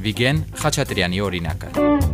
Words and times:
Վիգեն 0.00 0.44
Խաչատրյանի 0.62 1.20
օրինակը։ 1.28 2.09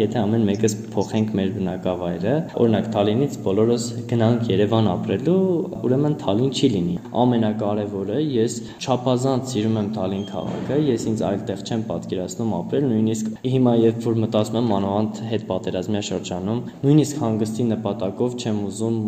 Եթե 0.00 0.16
ամեն 0.16 0.44
մեկս 0.48 0.74
փոխենք 0.94 1.32
մեր 1.36 1.50
բնակավայրը, 1.56 2.34
օրինակ 2.62 2.86
Թալինից 2.94 3.34
բոլորս 3.44 3.82
գնանք 4.08 4.46
Երևան 4.48 4.86
ապրելու, 4.94 5.34
ուրեմն 5.84 6.14
Թալին 6.22 6.54
չի 6.56 6.70
լինի։ 6.74 6.94
Ամենակարևորը 7.20 8.20
ես 8.24 8.56
չափազանց 8.80 9.52
սիրում 9.52 9.76
եմ 9.80 9.90
Թալին 9.98 10.24
քաղաքը, 10.30 10.78
ես 10.88 11.04
ինձ 11.10 11.24
այլ 11.30 11.44
տեղ 11.50 11.64
չեմ 11.68 11.84
պատկերացնում 11.90 12.54
ապրել, 12.60 12.88
նույնիսկ 12.94 13.30
հիմա 13.50 13.76
երբ 13.84 14.00
որ 14.08 14.18
մտածում 14.24 14.58
եմ 14.60 14.72
մանավանդ 14.72 15.22
հետ 15.34 15.46
պատերազմյա 15.50 16.02
շրջանում, 16.08 16.64
նույնիսկ 16.86 17.22
հանգստի 17.26 17.68
նպատակով 17.74 18.38
չեմ 18.40 18.64
ուզում 18.70 18.98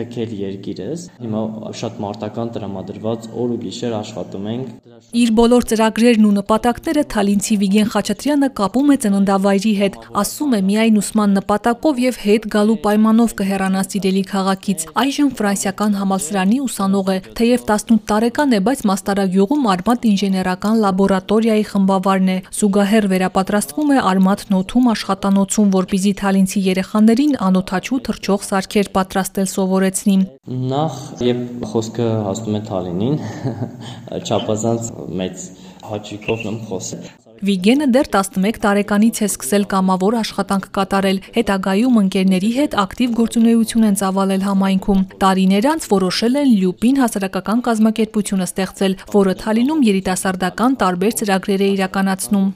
լքել 0.00 0.36
երկիրս։ 0.40 1.06
Հիմա 1.20 1.46
շատ 1.80 2.04
մարտական 2.06 2.54
տրամադրված 2.58 3.30
օր 3.30 3.54
ու 3.54 3.60
գիշեր 3.68 3.98
աշխատում 4.00 4.50
ենք 4.56 4.78
Իր 5.16 5.30
բոլոր 5.32 5.64
ծրագրերն 5.70 6.24
ու 6.28 6.30
նպատակները 6.36 7.02
Թալինցի 7.12 7.56
Վիգեն 7.60 7.86
Խաչատրյանը 7.92 8.48
կապում 8.58 8.90
է 8.92 8.96
ծննդավայրի 9.04 9.72
հետ, 9.80 9.94
ասում 10.20 10.39
է 10.40 10.60
միայն 10.64 10.96
ուսման 11.00 11.34
նպատակով 11.36 11.98
եւ 12.00 12.18
հետ 12.24 12.46
գալու 12.54 12.76
պայմանով 12.84 13.34
կհեռանա 13.40 13.82
սիրելի 13.86 14.22
քաղաքից։ 14.30 14.84
Այժմ 15.02 15.30
ֆրանսիական 15.40 15.96
համալսարանի 16.00 16.58
ուսանող 16.64 17.10
է, 17.14 17.16
թեև 17.40 17.64
18 17.70 18.00
տարեկան 18.10 18.56
է, 18.56 18.60
բայց 18.66 18.84
Մաստարագյուղում 18.90 19.68
Արմատ 19.74 20.06
ինժեներական 20.10 20.80
լաբորատորիայի 20.84 21.64
խմբավարն 21.70 22.30
է։ 22.30 22.36
Զուգահեռ 22.60 23.08
վերապատրաստվում 23.12 23.90
է 23.90 23.98
Արմատ 24.10 24.44
նոթում 24.54 24.90
աշխատանոցում, 24.94 25.72
որպիսի 25.76 26.12
Թալինցի 26.24 26.64
երեխաներին 26.70 27.38
անօթաչու 27.50 28.00
թրջող 28.08 28.46
սարքեր 28.50 28.92
պատրաստել 28.96 29.50
սովորեցնի։ 29.54 30.16
Նախ, 30.70 31.00
երբ 31.30 31.66
խոսքը 31.70 32.10
հասնում 32.30 32.60
է 32.60 32.62
Թալինին, 32.70 33.18
չափազանց 34.26 34.92
մեծ 35.20 35.48
հաճույքով 35.90 36.46
եմ 36.50 36.62
խոսել։ 36.70 37.29
Վիգենը 37.40 37.86
դեռ 37.88 38.08
11 38.12 38.58
տարեկանից 38.60 39.18
է 39.24 39.26
սկսել 39.30 39.62
կամավոր 39.72 40.16
աշխատանք 40.18 40.66
կատարել, 40.76 41.20
հետագայում 41.36 41.96
ընկերների 42.02 42.50
հետ 42.58 42.76
ակտիվ 42.84 43.14
գործունեություն 43.20 43.88
են 43.88 43.98
ծավալել 44.02 44.44
համայնքում։ 44.50 45.04
Տարիներ 45.24 45.72
անց 45.72 45.88
որոշել 45.96 46.40
են 46.44 46.54
Լյուպին 46.60 47.00
հասարակական 47.00 47.66
կազմակերպություն 47.70 48.44
ստեղծել, 48.44 48.98
որը 49.16 49.38
Թալինում 49.40 49.84
երիտասարդական 49.88 50.82
տարբեր 50.84 51.16
ծրագրեր 51.22 51.64
է 51.64 51.76
իրականացնում։ 51.80 52.50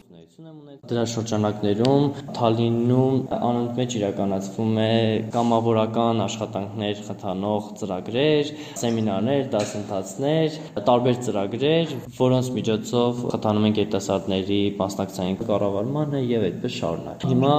Դրա 0.85 1.03
շրջանակներում 1.09 2.03
Թալինում 2.37 3.15
անընդմեջ 3.33 3.95
իրականացվում 3.99 4.75
է 4.85 4.89
կամավորական 5.33 6.19
աշխատանքներ 6.25 6.99
խթանող 7.07 7.71
ծրագրեր, 7.81 8.51
սեմինարներ, 8.81 9.43
դասընթացներ, 9.55 10.59
տարբեր 10.89 11.17
ծրագրեր, 11.25 11.95
որոնց 12.19 12.51
միջոցով 12.59 13.23
խթանում 13.33 13.69
են 13.69 13.79
երիտասարդների 13.81 14.61
մասնակցային 14.83 15.39
կառավարմանը 15.41 16.21
եւ 16.35 16.47
այդպես 16.51 16.77
շարունակ։ 16.81 17.27
Հիմա 17.33 17.55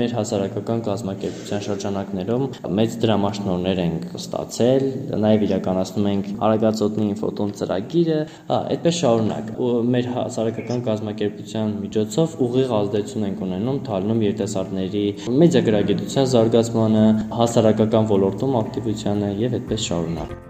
մեր 0.00 0.16
հասարակական 0.20 0.82
կազմակերպության 0.88 1.64
շրջանակներում 1.68 2.46
մեծ 2.80 2.96
դրամաշնորներ 3.04 3.82
ենք 3.84 4.08
ստացել, 4.20 4.88
նաեւ 5.26 5.46
իրականացնում 5.50 6.10
ենք 6.10 6.32
Արագածոտնի 6.48 7.06
ինֆոտոն 7.10 7.54
ծրագիրը, 7.60 8.18
այդպես 8.56 9.00
շարունակ։ 9.00 9.52
Մեր 9.90 10.10
հասարակական 10.16 10.84
կազմակերպության 10.90 11.74
միջոցով 11.84 12.36
ուղիղ 12.46 12.69
ուղիղ 12.70 12.76
ազդեցություն 12.78 13.24
ենք 13.26 13.40
ունենում 13.46 13.78
Թալինում 13.86 14.20
երիտասարդների 14.24 15.02
մեդիագրագիտության 15.42 16.28
զարգացմանը, 16.34 17.02
հասարակական 17.40 18.08
ոլորտում 18.14 18.56
ակտիվությանը 18.62 19.32
եւ 19.42 19.58
այդպես 19.60 19.90
շարունակ։ 19.90 20.49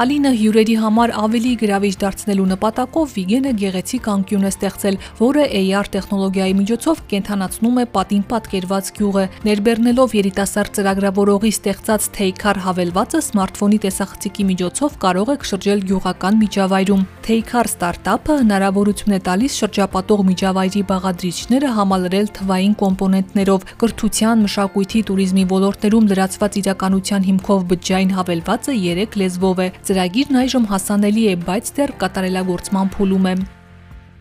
Հալինը 0.00 0.30
հյուրերի 0.32 0.74
համար 0.80 1.10
ավելի 1.20 1.50
գրավիչ 1.60 1.90
դարձնելու 2.00 2.44
նպատակով 2.50 3.10
Վիգենը 3.16 3.50
գեղեցիկ 3.60 4.06
անկյուն 4.08 4.46
է 4.48 4.50
ստեղծել, 4.54 4.96
որը 5.18 5.42
AR 5.58 5.90
տեխնոլոգիայի 5.92 6.54
միջոցով 6.60 7.02
կենթանացնում 7.10 7.80
է 7.82 7.84
պատին 7.96 8.22
պատկերված 8.30 8.88
գյուղը։ 8.96 9.24
Ներբեռնելով 9.44 10.14
երիտասարդ 10.16 10.72
ծրագրավորողի 10.80 11.52
ստեղծած 11.52 12.06
Թեյքար 12.16 12.60
հավելվածը 12.64 13.20
սմարթֆոնի 13.28 13.80
տեսախցիկի 13.84 14.46
միջոցով 14.48 14.96
կարող 15.04 15.34
եք 15.36 15.44
շրջել 15.50 15.84
գյուղական 15.90 16.40
միջավայրում։ 16.40 17.04
Թեյքար 17.28 17.70
ստարտափը 17.70 18.38
հնարավորություն 18.40 19.14
է 19.14 19.20
տալիս 19.28 19.60
շրջապատող 19.60 20.24
միջավայրի 20.30 20.82
բաղադրիչները 20.88 21.74
համալրել 21.76 22.32
թվային 22.40 22.74
կոմպոնենտներով, 22.80 23.68
կրթության, 23.84 24.42
մշակույթի, 24.48 25.04
туриզմի 25.10 25.44
ոլորտներում 25.52 26.08
լրացված 26.10 26.58
իրականության 26.64 27.28
հիմքով 27.28 27.68
բջջային 27.70 28.16
հավելվածը 28.16 28.74
3 28.80 29.20
լեզվով 29.20 29.60
է. 29.60 29.68
Ծրագիրն 29.90 30.36
այժմ 30.38 30.66
հասանելի 30.70 31.22
է, 31.26 31.30
բայց 31.48 31.70
դեռ 31.74 31.92
կատարելագործման 31.98 32.90
փուլում 32.94 33.24
է։ 33.26 33.32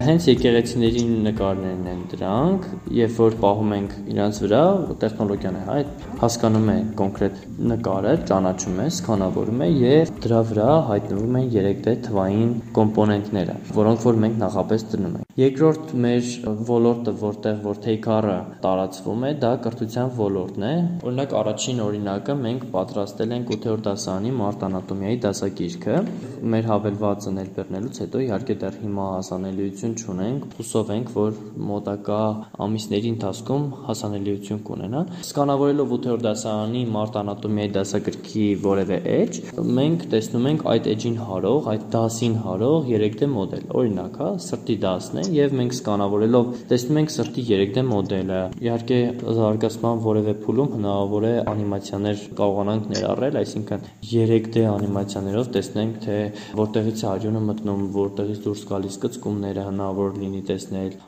Հենց 0.07 0.25
եկեղեցիների 0.31 1.03
նկարներն 1.27 1.83
են 1.91 1.99
դրանք, 2.09 2.65
երբ 2.97 3.13
որ 3.21 3.37
պահում 3.43 3.75
ենք 3.77 3.93
իրանց 4.15 4.39
վրա, 4.47 4.63
տեխնոլոգիան 5.03 5.59
է, 5.59 5.63
հա, 5.69 5.77
հասկանում 6.23 6.73
է 6.73 6.77
կոնկրետ 7.03 7.45
նկարը, 7.73 8.17
ճանաչում 8.31 8.81
է, 8.81 8.87
սկանավորում 8.97 9.61
է 9.67 9.71
եւ 9.85 10.13
դրա 10.25 10.43
վրա 10.53 10.69
հայտնվում 10.89 11.41
են 11.43 11.49
3D 11.59 11.97
թվային 12.09 12.53
կոմպոնենտները, 12.79 13.59
որոնք 13.77 14.07
որ 14.09 14.23
մենք 14.25 14.41
նախապես 14.47 14.89
դնում 14.95 15.19
ենք։ 15.19 15.28
Երկրորդ 15.39 15.91
մեր 16.03 16.29
ոլորտը, 16.67 17.11
որտեղ 17.19 17.59
որ 17.63 17.77
թեյքարը 17.83 18.33
տարածվում 18.59 19.21
է, 19.23 19.29
դա 19.39 19.51
կրթության 19.63 20.09
ոլորտն 20.17 20.63
է։ 20.67 20.71
Օրինակ 21.07 21.35
առաջին 21.39 21.77
օրինակը 21.85 22.33
մենք 22.39 22.65
պատրաստել 22.73 23.35
ենք 23.35 23.53
8-րդ 23.55 23.85
դասարանի 23.85 24.33
մարտանատոմիայի 24.39 25.19
դասագիրքը։ 25.25 26.01
Մեր 26.53 26.67
հավելվածը 26.71 27.33
ներբեռնելուց 27.37 28.01
հետո 28.03 28.23
իհարկե 28.25 28.57
դեռ 28.63 28.75
հիմա 28.81 29.05
հասանելիություն 29.13 29.95
չունենք, 29.99 30.43
հուսով 30.59 30.91
ենք, 30.97 31.13
որ 31.15 31.39
մոտակա 31.69 32.19
ամիսների 32.67 33.09
ընթացքում 33.15 33.63
հասանելիություն 33.87 34.61
կունենան։ 34.67 35.15
Սկանավորելով 35.23 35.95
8-րդ 35.99 36.27
դասարանի 36.27 36.83
մարտ 36.99 37.19
անատոմիայի 37.23 37.73
դասագրքի 37.79 38.45
որևէ 38.67 38.99
էջ, 39.15 39.41
մենք 39.79 40.05
տեսնում 40.15 40.51
ենք 40.51 40.67
այդ 40.73 40.91
էջին 40.97 41.17
հարող, 41.29 41.71
այդ 41.75 41.89
դասին 41.95 42.37
հարող 42.49 42.93
3D 42.99 43.31
մոդել։ 43.39 43.67
Օրինակ, 43.79 44.19
հա, 44.19 44.31
սրտի 44.49 44.79
դասն 44.89 45.19
է 45.19 45.28
եւ 45.35 45.53
մենք 45.59 45.75
սկանավորելով 45.77 46.49
տեսնում 46.69 46.99
ենք 47.01 47.13
սրտի 47.15 47.43
3D 47.49 47.83
մոդելը։ 47.89 48.39
Իհարկե 48.65 48.99
զարգացման 49.39 50.01
որևէ 50.05 50.33
փուլում 50.45 50.73
հնարավոր 50.77 51.27
է 51.29 51.33
անիմացիաներ 51.53 52.25
կարողանանք 52.39 52.89
ներառել, 52.93 53.39
այսինքն 53.43 53.85
3D 54.09 54.65
անիմացիաներով 54.73 55.53
տեսնենք, 55.59 56.01
թե 56.07 56.17
որտեղից 56.63 57.05
է 57.05 57.09
արյունը 57.13 57.45
մտնում, 57.49 57.85
որտեղից 57.99 58.43
դուրս 58.49 58.65
գալիս 58.73 58.99
կծկումները, 59.05 59.69
հնարավոր 59.69 60.19
լինի 60.23 60.43
տեսնել 60.49 60.99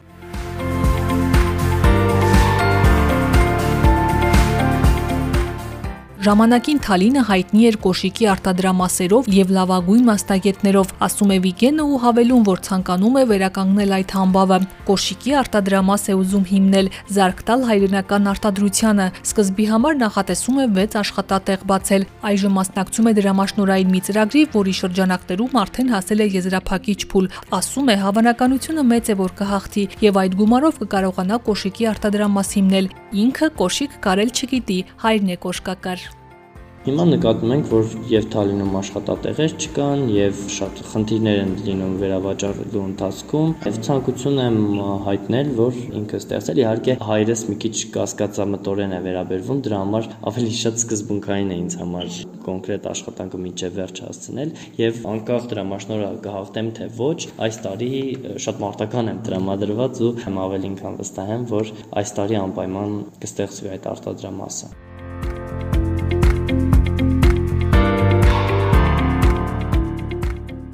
Ժամանակին 6.22 6.80
Թալինը 6.86 7.22
հայտնի 7.26 7.64
էր 7.66 7.76
կոշիկի 7.82 8.26
արտադրամասերով 8.30 9.30
եւ 9.34 9.52
լավագույն 9.56 10.04
մասնագետներով, 10.06 10.92
ասում 11.02 11.32
է 11.34 11.38
Վիգենը 11.46 11.86
ու 11.90 11.98
հավելում, 12.04 12.44
որ 12.46 12.60
ցանկանում 12.68 13.18
է 13.18 13.24
վերականգնել 13.32 13.96
այդ 13.98 14.14
համբավը։ 14.18 14.60
Կոշիկի 14.92 15.34
արտադրամաս 15.42 16.06
է 16.06 16.18
ուզում 16.22 16.46
հիմնել, 16.52 16.92
զարգ 17.18 17.42
տալ 17.48 17.66
հայրենական 17.72 18.30
արտադրությանը։ 18.38 19.08
Սկզբի 19.32 19.66
համար 19.72 19.98
նախատեսում 20.02 20.62
է 20.62 20.68
6 20.78 21.00
աշխատատեղ 21.02 21.66
բացել։ 21.74 22.06
Այժմ 22.30 22.56
մասնակցում 22.62 23.10
է 23.10 23.16
դրամաշնորային 23.18 23.92
մի 23.98 24.02
ծրագրի, 24.06 24.46
որի 24.62 24.76
շրջանակներում 24.78 25.58
արդեն 25.66 25.92
հասել 25.98 26.22
է 26.22 26.30
եզրափակիչ 26.38 27.00
փուլ։ 27.10 27.32
Ասում 27.58 27.90
է, 27.90 27.98
հավանականությունը 28.06 28.86
մեծ 28.94 29.10
է, 29.10 29.18
որ 29.26 29.36
կհաղթի 29.42 29.90
եւ 30.06 30.22
այդ 30.22 30.40
գումարով 30.44 30.80
կկարողանա 30.86 31.42
կոշիկի 31.50 31.92
արտադրամաս 31.96 32.56
հիմնել։ 32.62 32.94
Ինքը 33.26 33.54
կոշիկ 33.58 34.00
կարել 34.06 34.36
չգիտի, 34.38 34.82
հայրն 35.02 35.32
է 35.32 35.42
կոշկակար։ 35.48 36.11
Հիմա 36.82 37.04
նկատում 37.06 37.52
ենք, 37.54 37.68
որ 37.70 37.92
եւ 38.10 38.24
Թալինում 38.34 38.78
աշխատատեղեր 38.80 39.52
չկան 39.62 40.00
եւ 40.16 40.40
շատ 40.50 40.80
խնդիրներ 40.90 41.42
են 41.42 41.52
լինում 41.68 41.92
վերավաճառելու 42.02 42.82
ընթացքում 42.90 43.52
եւ 43.68 43.78
ցանկություն 43.86 44.42
եմ 44.42 44.58
հայտնել, 45.06 45.52
որ 45.60 45.78
ինքը 46.00 46.22
ստեղծել 46.24 46.64
իհարկե 46.64 46.98
հայրս 47.12 47.46
մի 47.52 47.60
քիչ 47.62 47.76
կասկածամտորեն 48.00 48.98
է 48.98 49.02
վերաբերվում, 49.06 49.62
դրա 49.70 49.84
համար 49.84 50.10
ավելի 50.34 50.58
շատ 50.62 50.82
սկզբունքային 50.82 51.54
է 51.54 51.62
ինձ 51.62 51.80
համար 51.86 52.20
կոնկրետ 52.50 52.92
աշխատանքը 52.98 53.42
միջև 53.46 53.78
վերջ 53.78 54.04
հասցնել 54.10 54.54
եւ 54.82 55.02
անկախ 55.14 55.50
դրամաշնորհը 55.54 56.12
կհաղթեմ 56.26 56.72
թե 56.82 56.92
ոչ, 56.98 57.18
այս 57.46 57.62
տարի 57.68 57.92
շատ 58.42 58.64
մարտական 58.66 59.14
եմ 59.14 59.26
տրամադրված 59.30 60.02
ու 60.02 60.14
եմ 60.26 60.46
ավելին 60.50 60.80
կան 60.82 61.02
վստահ 61.06 61.36
եմ, 61.38 61.50
որ 61.54 61.76
այս 62.02 62.16
տարի 62.18 62.42
անպայման 62.48 62.96
կստեղծվի 63.22 63.78
այդ 63.78 63.94
արտադրամասը։ 63.94 64.78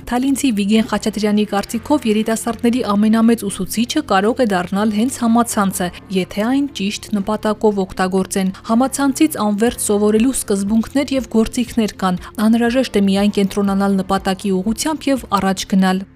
Թալինցի 0.07 0.49
Վիգեն 0.55 0.85
Խաչատրյանի 0.87 1.43
կարծիքով 1.51 2.05
երիտասարդների 2.07 2.83
ամենամեծ 2.93 3.43
ուսուցիչը 3.49 4.03
կարող 4.11 4.39
է 4.39 4.47
դառնալ 4.53 4.93
հենց 4.95 5.17
համացանցը, 5.23 5.89
եթե 6.15 6.45
այն 6.47 6.71
ճիշտ 6.79 7.09
նպատակով 7.17 7.83
օգտագործեն։ 7.83 8.55
Համացանցից 8.71 9.39
անվերջ 9.49 9.87
սովորելու 9.91 10.35
սկզբունքներ 10.39 11.15
եւ 11.19 11.31
գործիքներ 11.35 11.99
կան։ 12.07 12.25
Անհրաժեշտ 12.47 13.01
է 13.03 13.07
միայն 13.11 13.39
կենտրոնանալ 13.43 14.03
նպատակի 14.03 14.59
ուղղությամբ 14.61 15.09
եւ 15.11 15.27
առաջ 15.41 15.67
գնալ։ 15.75 16.07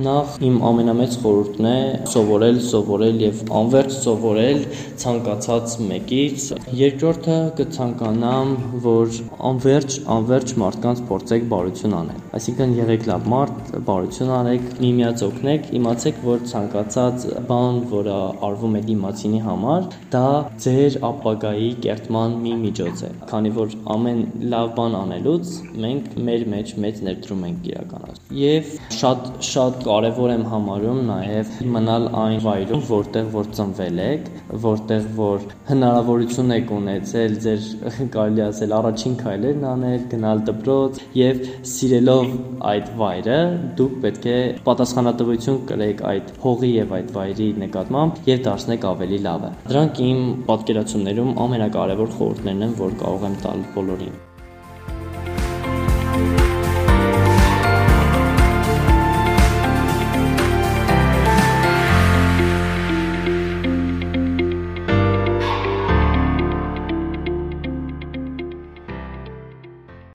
Նախ 0.00 0.36
իմ 0.46 0.54
ամենամեծ 0.64 1.14
խորհուրդն 1.20 1.66
է 1.68 1.78
սովորել, 2.08 2.58
սովորել 2.64 3.18
եւ 3.20 3.40
անverջ 3.58 3.96
սովորել 4.00 4.60
ցանկացած 5.02 5.74
մեկից։ 5.90 6.46
Երկրորդը 6.78 7.36
կցանկանամ, 7.58 8.54
որ 8.86 9.18
անverջ, 9.50 9.96
անverջ 10.14 10.54
մարդկանց 10.62 11.02
փորձեք 11.10 11.44
բարություն 11.50 11.96
անել։ 11.98 12.22
Այսինքն 12.38 12.72
եղեք 12.78 13.04
լավ 13.10 13.28
մարդ, 13.34 13.60
բարություն 13.90 14.32
արեք, 14.38 14.64
միմյանց 14.84 15.24
օգնեք, 15.28 15.68
իմացեք, 15.80 16.22
որ 16.30 16.42
ցանկացած 16.54 17.28
բան, 17.50 17.82
որը 17.92 18.16
արվում 18.48 18.80
է 18.80 18.82
դիմացինի 18.88 19.42
համար, 19.50 19.88
դա 20.16 20.24
ձեր 20.64 20.98
ապագայի 21.10 21.70
կերտման 21.84 22.38
մի 22.46 22.54
միջոց 22.64 23.04
է։ 23.04 23.12
Քանի 23.34 23.54
որ 23.60 23.76
ամեն 23.96 24.24
լավ 24.54 24.72
բան 24.80 24.98
անելուց 25.00 25.54
մենք 25.84 26.10
մեր 26.30 26.48
մեջ 26.54 26.74
մեծ 26.86 27.04
ներդրում 27.10 27.46
ենք 27.50 27.70
իրականացնում։ 27.74 28.40
Եվ 28.40 28.74
շատ 29.00 29.30
շատ 29.50 29.89
կարևոր 29.90 30.30
եմ 30.36 30.42
համարում 30.50 30.98
նաև 31.08 31.48
մնալ 31.74 32.04
այն 32.20 32.36
վայրում, 32.44 32.82
որտեղ 32.90 33.30
որ 33.34 33.48
ծնվել 33.58 34.00
եք, 34.04 34.28
որտեղ 34.64 35.08
որ 35.16 35.46
հնարավորություն 35.70 36.54
եք 36.56 36.70
ունեցել 36.76 37.34
ձեր 37.46 37.66
կարելի 38.14 38.44
ասել 38.46 38.76
առաջին 38.78 39.16
քայլերն 39.24 39.66
անել, 39.72 40.06
գնալ 40.14 40.44
դպրոց 40.50 41.02
եւ 41.18 41.42
սիրելով 41.72 42.32
այդ 42.70 42.94
վայրը, 43.02 43.40
դուք 43.80 43.98
պետք 44.06 44.30
է 44.30 44.38
պատասխանատվություն 44.70 45.60
կրեք 45.72 46.02
այդ 46.14 46.32
հողի 46.46 46.72
եւ 46.76 46.96
այդ 47.00 47.14
վայրի 47.18 47.52
նկատմամբ 47.66 48.24
եւ 48.30 48.42
դարձնեք 48.46 48.90
ավելի 48.94 49.22
լավը։ 49.26 49.54
Դրանք 49.70 50.02
իմ 50.06 50.24
պատկերացումներում 50.50 51.36
ամենակարևոր 51.46 52.18
խորհուրդներն 52.18 52.66
են, 52.70 52.76
որ 52.86 52.98
կարող 53.04 53.30
եմ 53.30 53.40
տալ 53.46 53.64
բոլորին։ 53.74 54.20